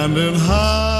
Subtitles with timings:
[0.00, 0.99] standing high.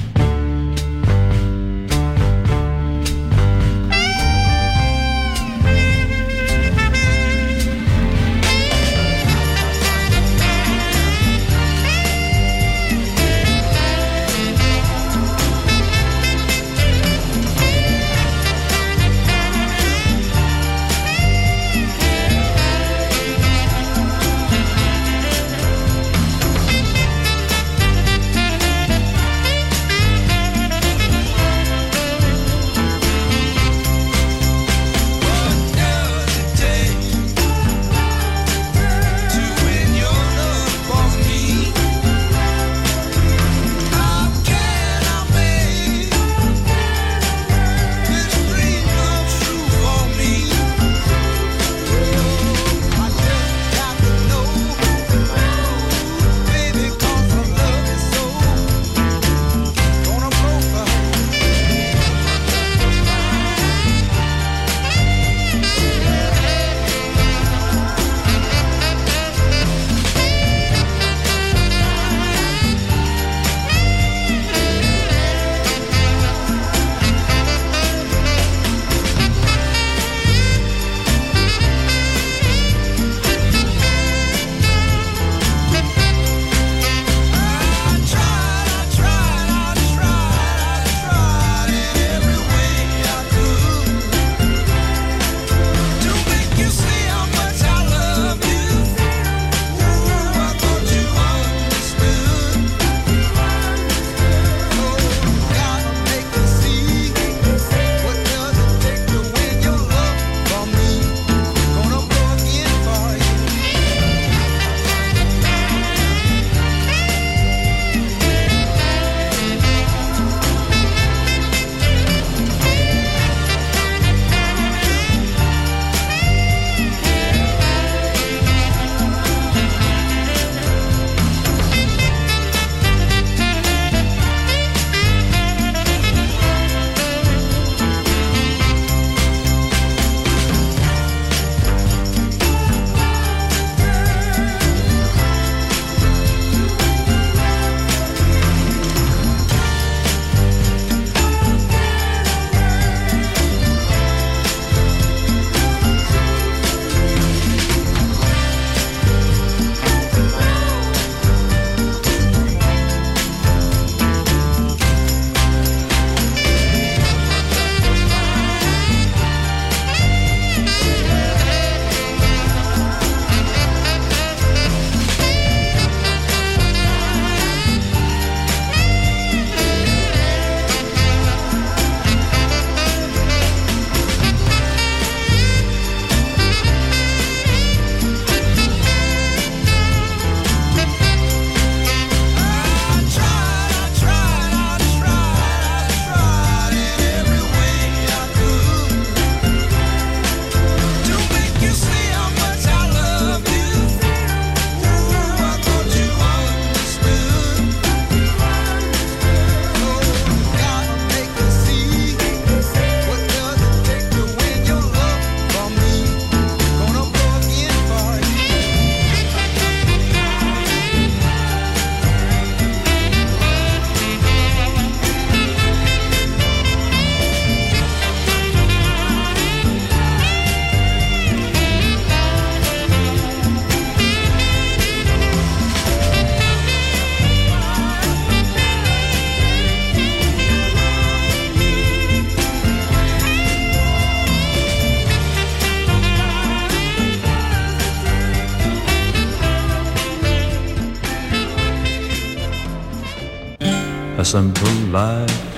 [254.31, 255.57] Simple life,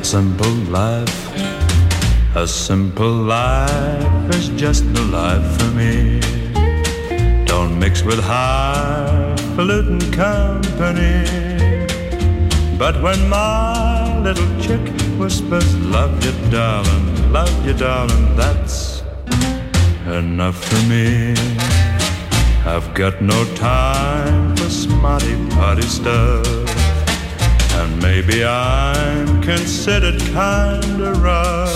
[0.00, 1.18] a simple life,
[2.34, 6.18] a simple life is just the life for me.
[7.44, 11.22] Don't mix with highfalutin company.
[12.76, 14.82] But when my little chick
[15.16, 19.04] whispers, Love you, darling, love you, darling, that's
[20.08, 21.36] enough for me.
[22.66, 26.63] I've got no time for smarty party stuff.
[28.02, 31.74] Maybe I'm considered kinda rough.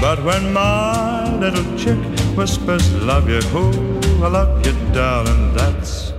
[0.00, 1.98] But when my little chick
[2.36, 6.12] whispers love you, oh, I love you, darling, that's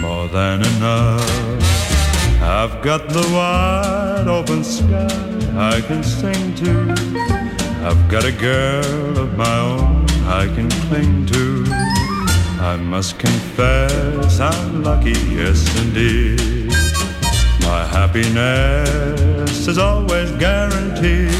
[0.00, 1.62] more than enough.
[2.42, 5.06] I've got the wide open sky
[5.56, 6.94] I can sing to.
[7.86, 11.64] I've got a girl of my own I can cling to.
[12.60, 16.61] I must confess I'm lucky, yes indeed.
[17.72, 21.32] My happiness is always guaranteed.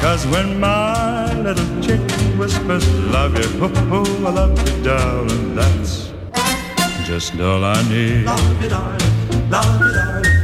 [0.00, 2.00] Cause when my little chick
[2.38, 6.12] whispers, Love you, hoo hoo, I love you, darling, that's
[7.04, 8.26] just all I need.
[8.26, 10.36] Love you, darling, love you, darling.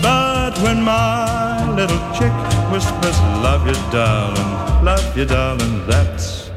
[0.00, 2.32] But when my little chick
[2.70, 6.50] whispers love you, darling, love you, darling, that's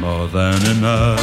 [0.00, 1.20] more than enough.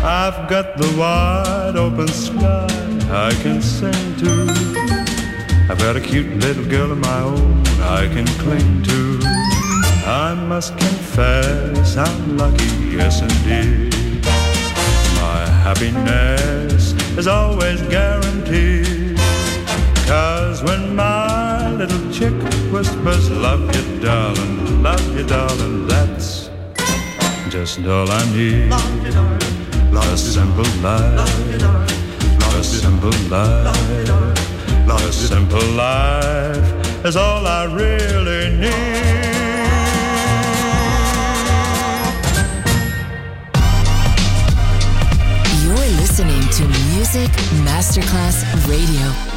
[0.00, 2.68] I've got the wide open sky
[3.10, 4.32] I can sing to.
[5.68, 7.66] I've got a cute little girl of my own
[7.98, 9.20] I can cling to.
[10.06, 14.24] I must confess I'm lucky, yes indeed.
[15.24, 19.18] My happiness is always guaranteed.
[20.06, 21.27] Cause when my
[21.78, 22.34] little chick
[22.72, 26.50] whispers, love you, darling, love you, darling, that's
[27.50, 28.68] just all I need.
[28.68, 29.38] Love you.
[30.12, 31.18] A simple life,
[32.58, 34.08] a simple life.
[34.88, 38.74] A simple life is all I really need.
[45.62, 47.30] You're listening to Music
[47.64, 49.27] Masterclass Radio.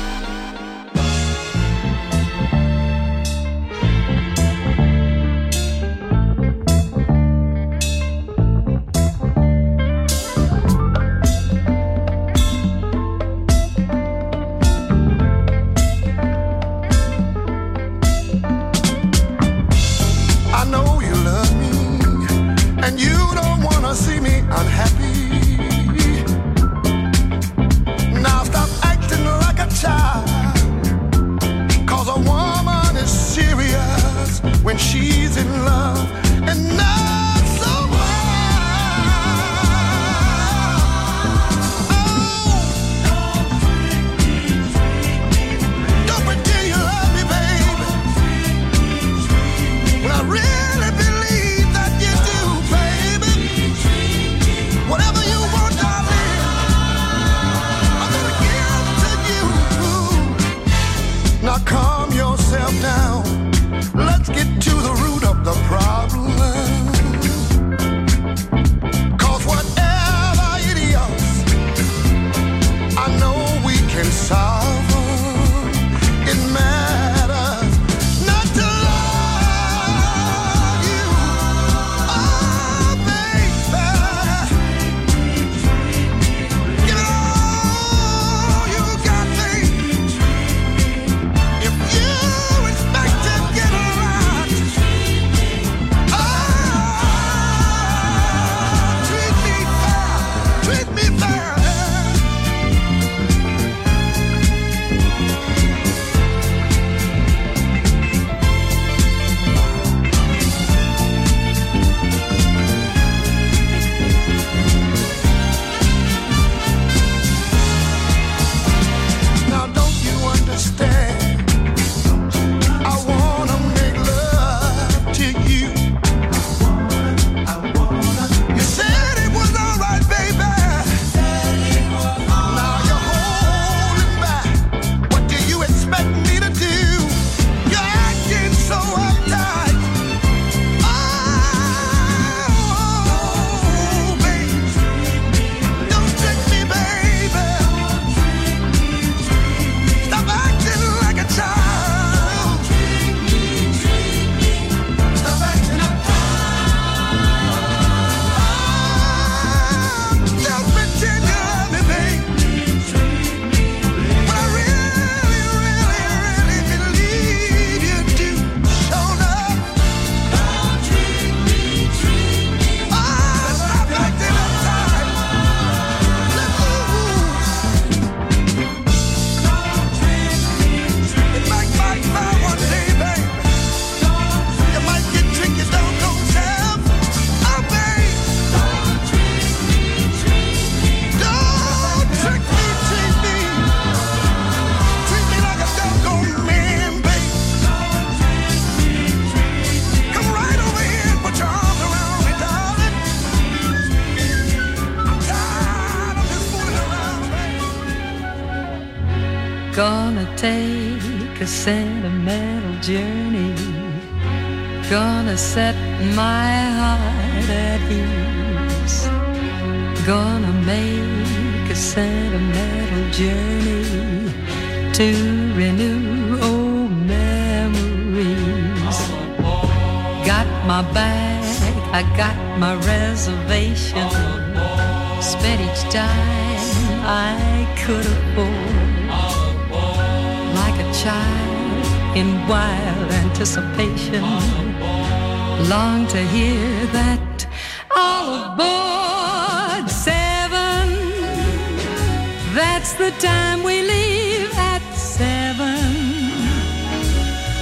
[252.91, 255.77] That's the time we leave at seven.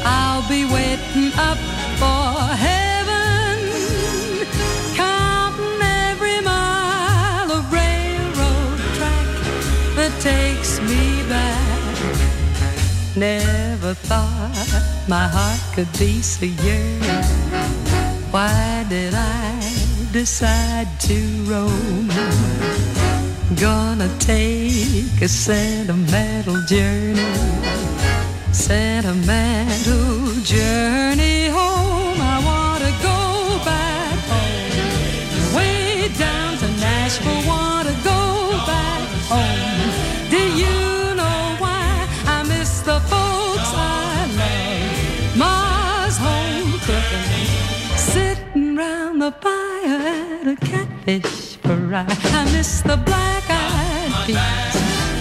[0.03, 1.59] I'll be waiting up
[2.01, 3.59] for heaven,
[4.95, 9.27] counting every mile of railroad track
[9.97, 11.95] that takes me back.
[13.15, 17.23] Never thought my heart could be so yearning.
[18.31, 19.61] Why did I
[20.11, 22.08] decide to roam?
[23.55, 27.33] Gonna take a sentimental journey,
[28.53, 32.21] sentimental journey home.
[32.21, 37.43] I wanna go back home, way down to Nashville.
[37.47, 39.91] Wanna go back home.
[40.29, 45.37] Do you know why I miss the folks I love?
[45.37, 50.01] Ma's home cooking, sitting round the fire
[50.39, 52.05] at a catfish fry.
[52.07, 53.38] I miss the black-eyed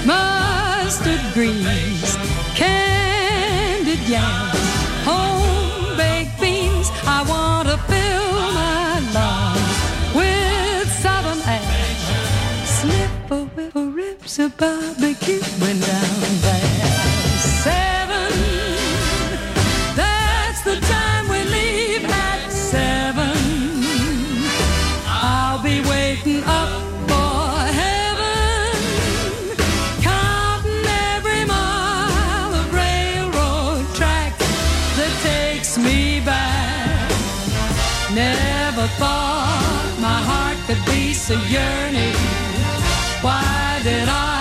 [0.04, 2.16] mustard greens,
[2.54, 4.58] candied yams,
[5.04, 6.90] home baked beans.
[7.04, 9.78] I want to fill my lungs
[10.14, 11.88] with southern air.
[12.64, 13.30] Snip
[13.74, 16.07] a ribs of barbecue when down
[41.28, 42.14] so yearning.
[43.20, 44.37] Why did I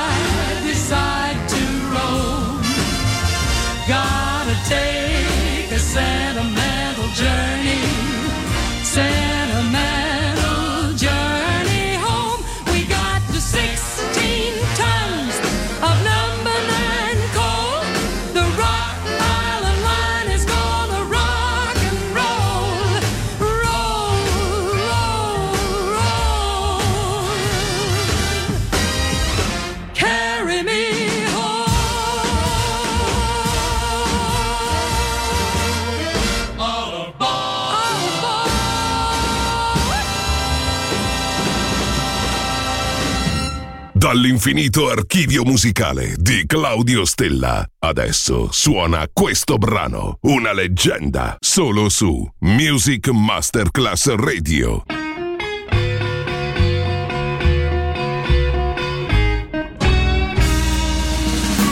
[43.98, 47.68] Dall'infinito archivio musicale di Claudio Stella.
[47.80, 54.84] Adesso suona questo brano, una leggenda, solo su Music Masterclass Radio.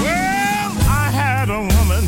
[0.02, 2.08] Well, I had a woman.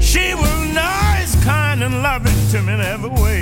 [0.00, 3.33] She was nice, kind, and loving to me in every way.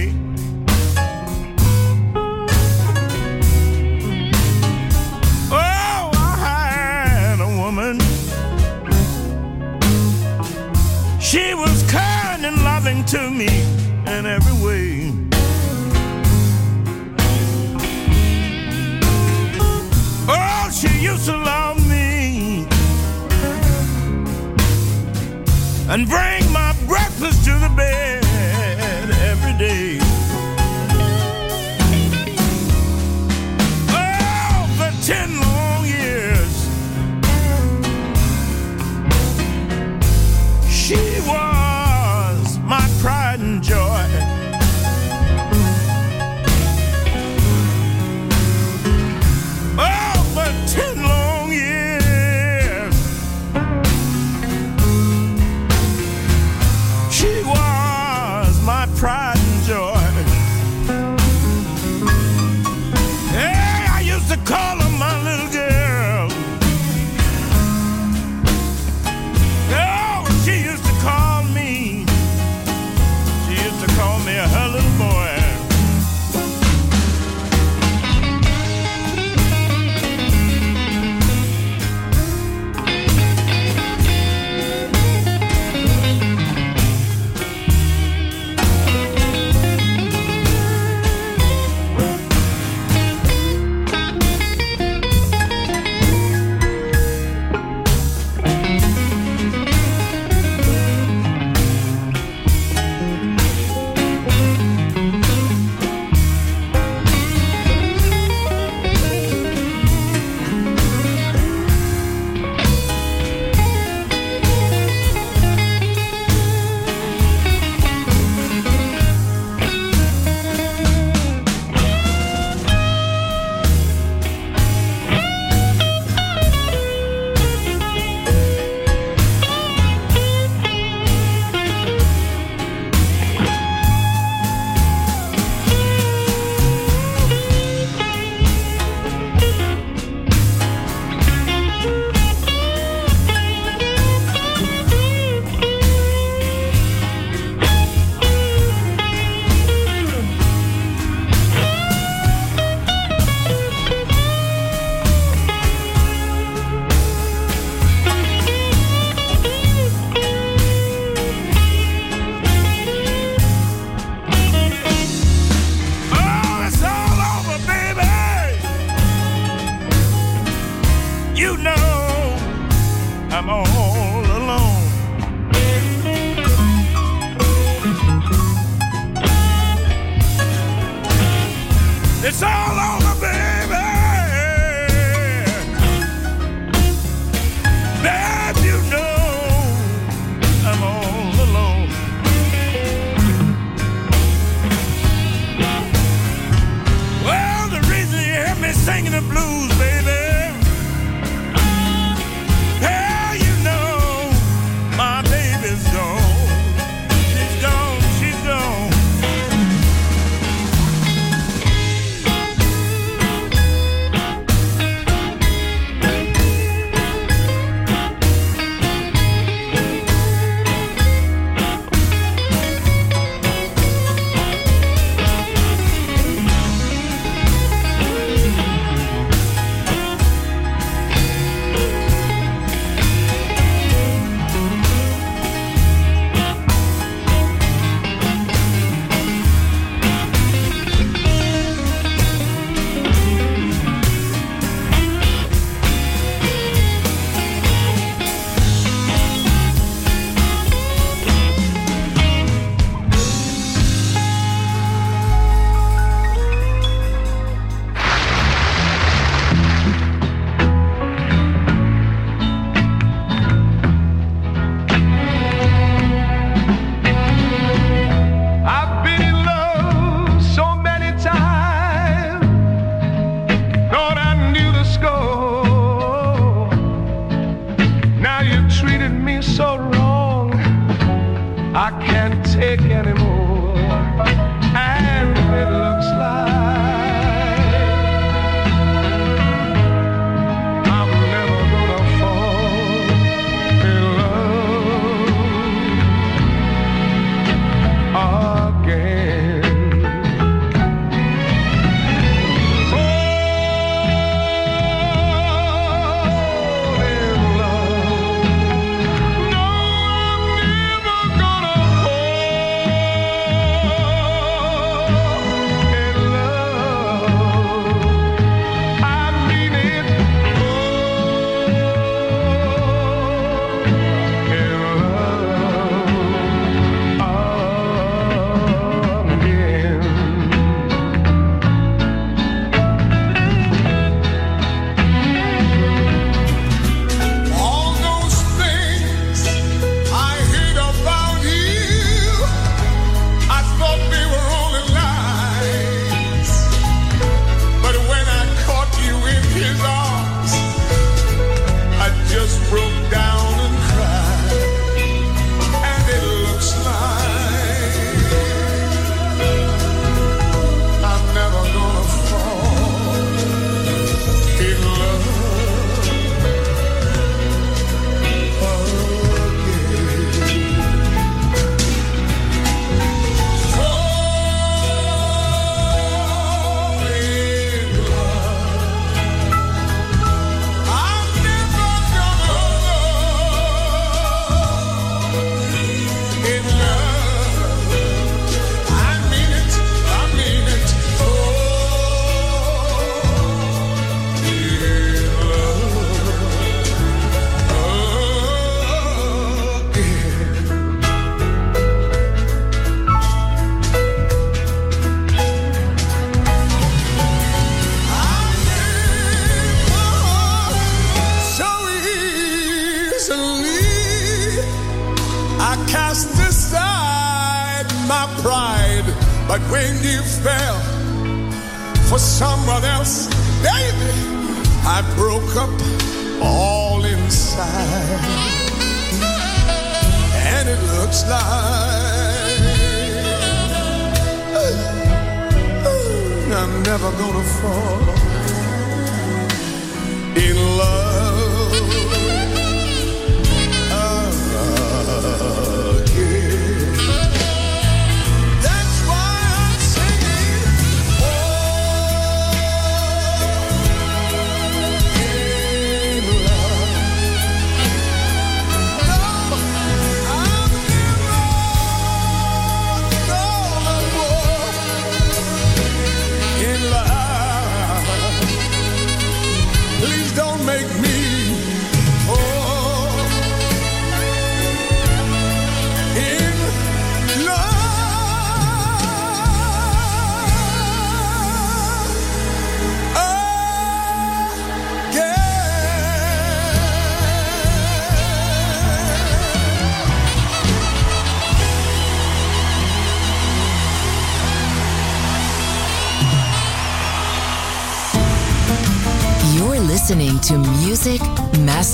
[13.07, 13.49] To me
[14.07, 15.12] in every way.
[20.29, 22.67] Oh, she used to love me
[25.88, 28.25] and bring my breakfast to the bed
[29.31, 29.91] every day.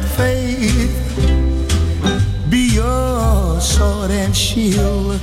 [0.00, 0.96] And faith
[2.48, 5.20] be your sword and shield.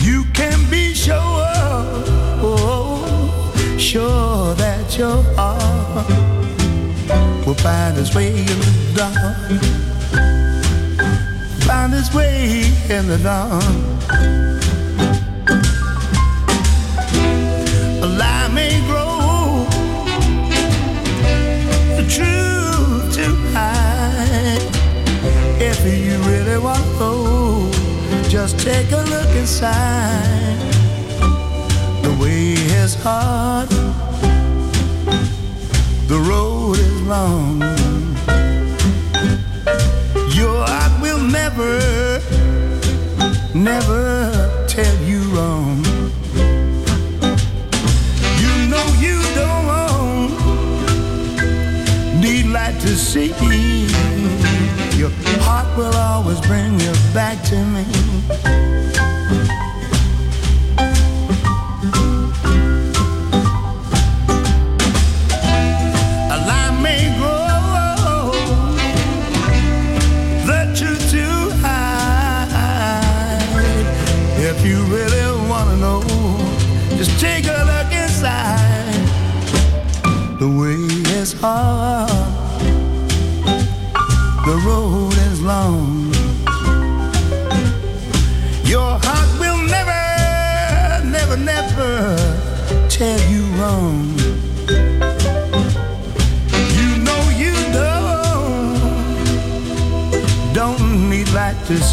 [0.00, 1.16] You can be sure,
[2.40, 6.08] oh, sure that your heart
[7.46, 9.62] will find its way in the dark
[11.66, 14.37] find its way in the dawn.
[28.40, 30.60] Just take a look inside.
[32.04, 33.68] The way is hard,
[36.06, 37.58] the road is long.
[40.40, 41.72] Your heart will never,
[43.54, 44.06] never
[44.68, 45.84] tell you wrong.
[48.42, 50.30] You know you don't
[52.20, 53.77] need light to see.
[54.98, 55.10] Your
[55.42, 58.77] heart will always bring you back to me.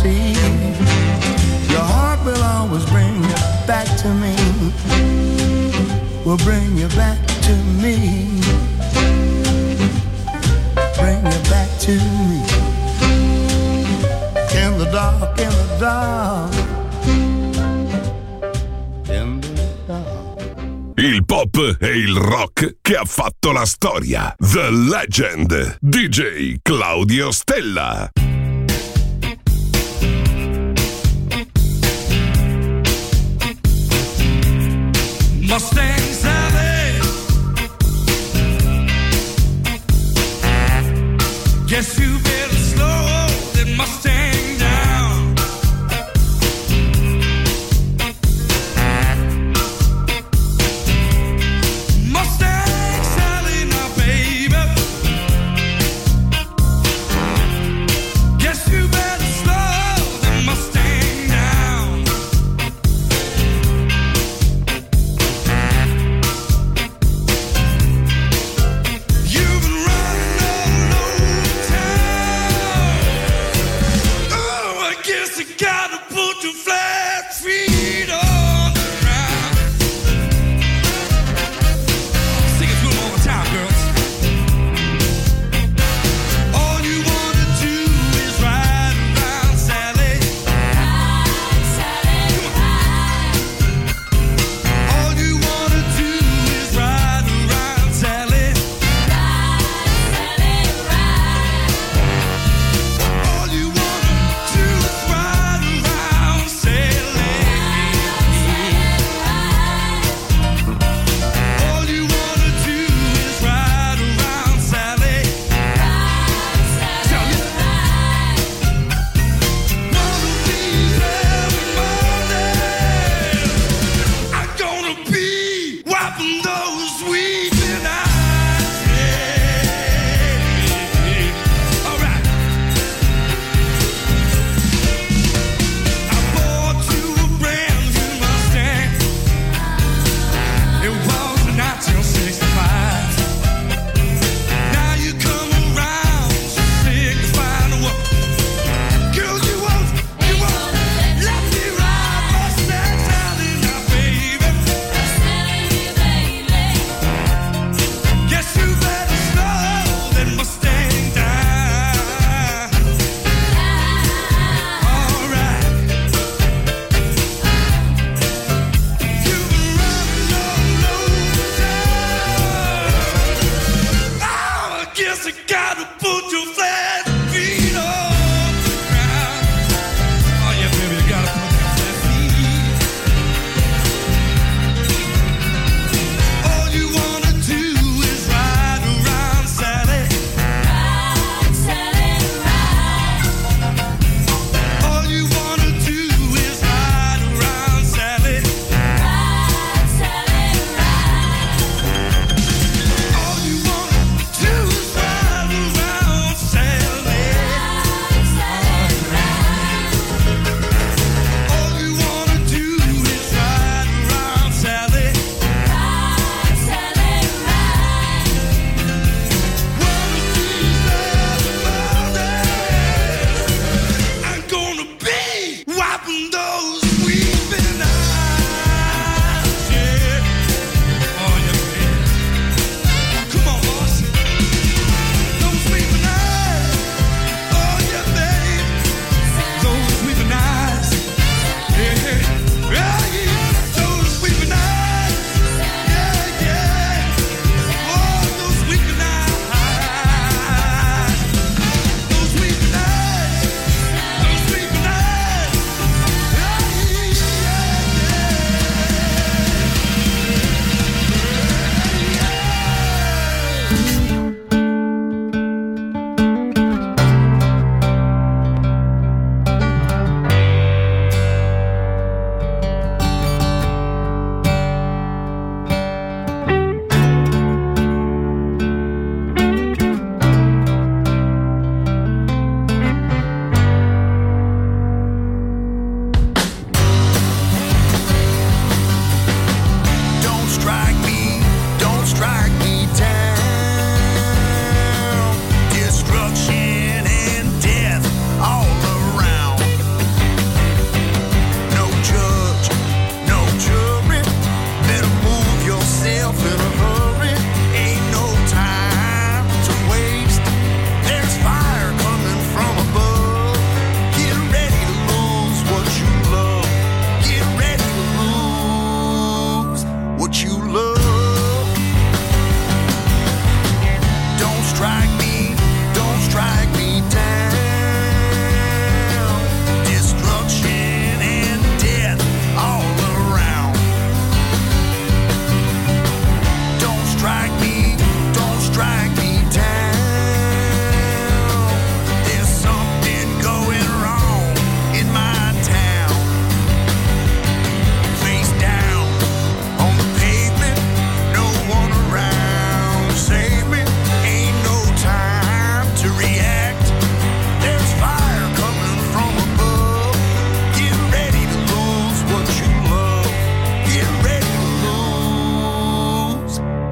[0.06, 0.34] See.
[1.74, 4.36] Your heart will always bring you back to me.
[6.26, 7.96] Will bring you back to me.
[11.00, 11.94] Bring you back to
[12.28, 12.40] me.
[14.62, 16.54] In the dark, in the dark.
[20.98, 24.34] Il pop e il rock che ha fatto la storia.
[24.40, 25.78] The Legend.
[25.82, 28.10] DJ Claudio Stella.
[35.56, 37.00] Mustang Sally.
[41.66, 43.00] Guess you better slow
[43.56, 44.35] that Mustang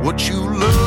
[0.03, 0.82] what you love.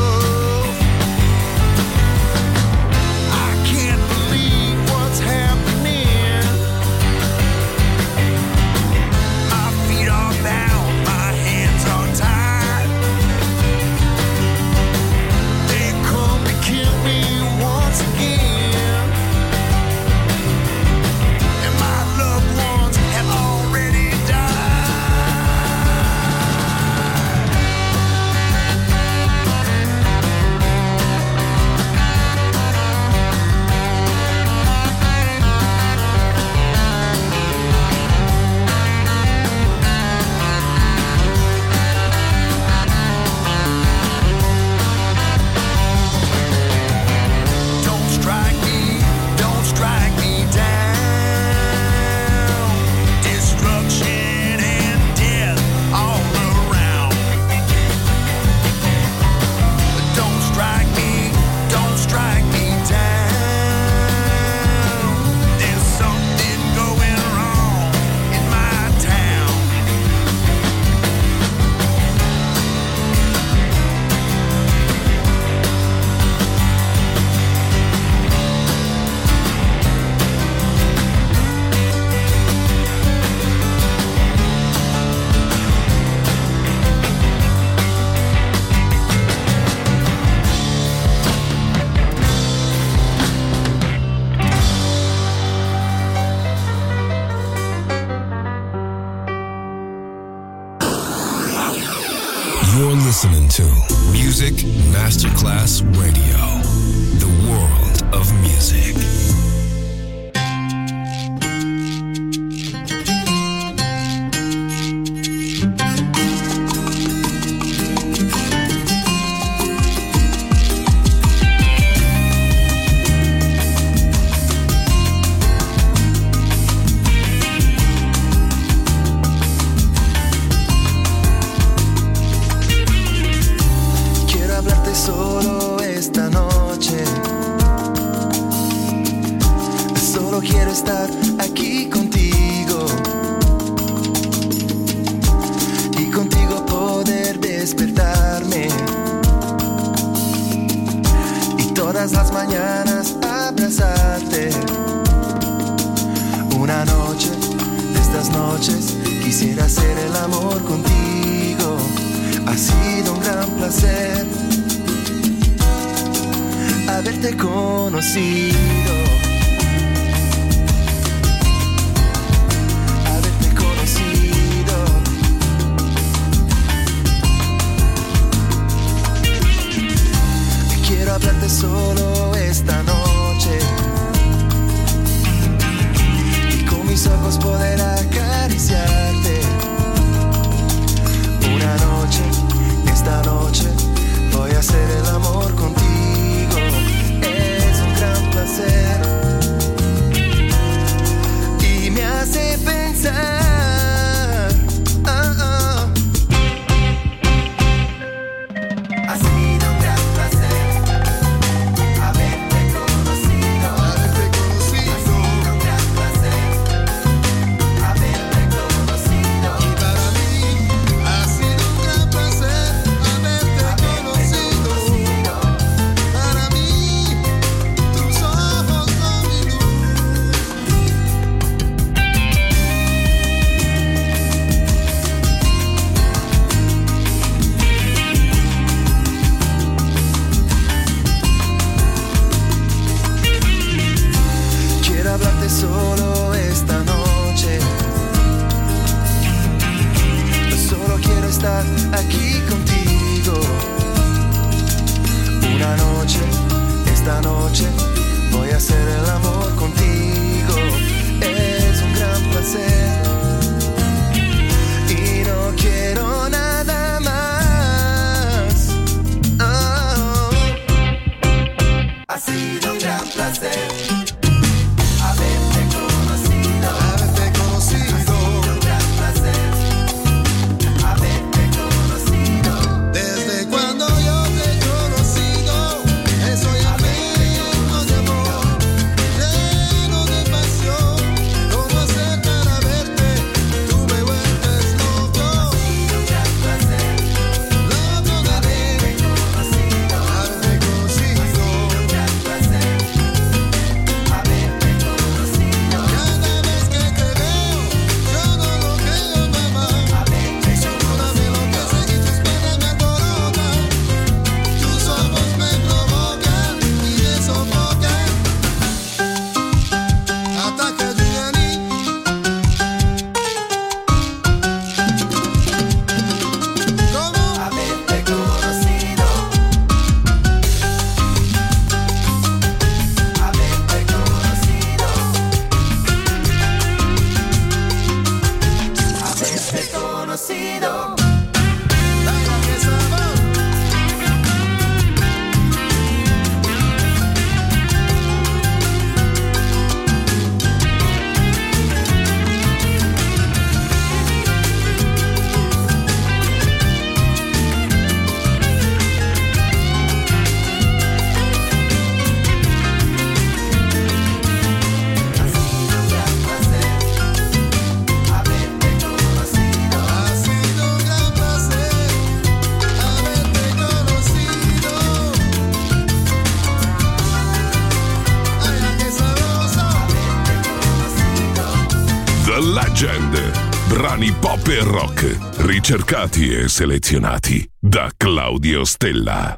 [385.67, 389.37] Ricercati e selezionati da Claudio Stella.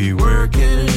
[0.00, 0.89] We working.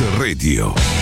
[0.00, 0.97] Radio.